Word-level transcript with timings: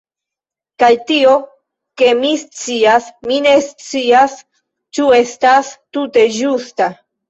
Kaj 0.83 0.87
tio 1.11 1.33
ke 2.03 2.09
mi 2.23 2.33
scias, 2.45 3.13
mi 3.29 3.39
ne 3.49 3.55
scias 3.69 4.43
ĉu 5.01 5.09
estas 5.23 5.75
tute 5.97 6.31
ĝusta.. 6.45 6.95